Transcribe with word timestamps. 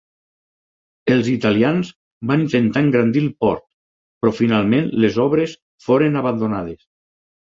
Els 1.15 1.27
italians 1.33 1.91
van 2.31 2.45
intentar 2.45 2.83
engrandir 2.85 3.21
el 3.25 3.29
port, 3.45 3.61
però 4.23 4.33
finalment 4.39 4.89
les 5.05 5.19
obres 5.27 5.53
foren 5.89 6.21
abandonades. 6.23 6.83